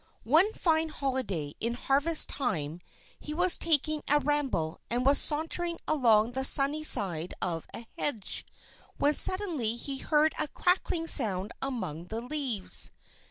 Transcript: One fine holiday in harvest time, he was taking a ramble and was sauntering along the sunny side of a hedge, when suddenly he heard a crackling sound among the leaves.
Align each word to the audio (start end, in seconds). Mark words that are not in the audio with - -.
One 0.23 0.51
fine 0.53 0.89
holiday 0.89 1.53
in 1.59 1.75
harvest 1.75 2.27
time, 2.27 2.81
he 3.19 3.35
was 3.35 3.55
taking 3.55 4.01
a 4.09 4.17
ramble 4.19 4.79
and 4.89 5.05
was 5.05 5.19
sauntering 5.19 5.77
along 5.87 6.31
the 6.31 6.43
sunny 6.43 6.83
side 6.83 7.35
of 7.39 7.67
a 7.71 7.85
hedge, 7.99 8.43
when 8.97 9.13
suddenly 9.13 9.75
he 9.75 9.99
heard 9.99 10.33
a 10.39 10.47
crackling 10.47 11.05
sound 11.05 11.51
among 11.61 12.05
the 12.05 12.19
leaves. 12.19 12.89